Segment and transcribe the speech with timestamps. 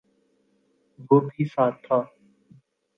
[1.11, 2.01] وہ بھی ساتھ تھا